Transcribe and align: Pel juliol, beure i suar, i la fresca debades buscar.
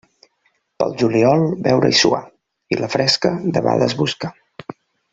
Pel 0.83 0.95
juliol, 1.01 1.45
beure 1.69 1.91
i 1.95 1.99
suar, 2.01 2.23
i 2.77 2.81
la 2.83 2.91
fresca 2.97 3.35
debades 3.59 3.99
buscar. 4.05 4.35